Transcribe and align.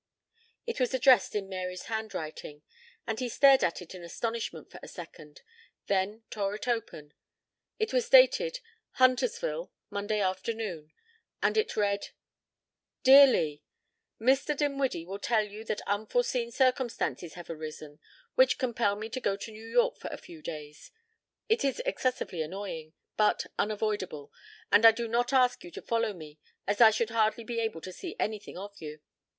It 0.65 0.79
was 0.79 0.95
addressed 0.95 1.35
in 1.35 1.47
Mary's 1.47 1.83
handwriting, 1.83 2.63
and 3.05 3.19
he 3.19 3.29
stared 3.29 3.63
at 3.63 3.83
it 3.83 3.93
in 3.93 4.03
astonishment 4.03 4.71
for 4.71 4.79
a 4.81 4.87
second, 4.87 5.43
then 5.85 6.23
tore 6.31 6.55
it 6.55 6.67
open. 6.67 7.13
It 7.77 7.93
was 7.93 8.09
dated 8.09 8.61
"Huntersvilie, 8.97 9.69
Monday 9.91 10.19
afternoon," 10.19 10.91
and 11.43 11.55
it 11.55 11.77
read: 11.77 12.07
"Dear 13.03 13.27
Lee: 13.27 13.61
"Mr. 14.19 14.57
Dinwiddie 14.57 15.05
will 15.05 15.19
tell 15.19 15.43
you 15.45 15.63
that 15.65 15.81
unforeseen 15.87 16.51
circumstances 16.51 17.35
have 17.35 17.51
arisen 17.51 17.99
which 18.33 18.57
compel 18.57 18.95
me 18.95 19.07
to 19.07 19.21
go 19.21 19.37
to 19.37 19.51
New 19.51 19.67
York 19.67 19.97
for 19.99 20.07
a 20.07 20.17
few 20.17 20.41
days. 20.41 20.89
It 21.47 21.63
is 21.63 21.79
excessively 21.85 22.41
annoying, 22.41 22.93
but 23.17 23.45
unavoidable, 23.59 24.33
and 24.71 24.83
I 24.83 24.93
do 24.93 25.07
not 25.07 25.31
ask 25.31 25.63
you 25.63 25.69
to 25.69 25.81
follow 25.83 26.11
me 26.11 26.39
as 26.65 26.81
I 26.81 26.89
should 26.89 27.11
hardly 27.11 27.43
be 27.43 27.59
able 27.59 27.81
to 27.81 27.93
see 27.93 28.15
anything 28.19 28.57
of 28.57 28.81
you. 28.81 29.01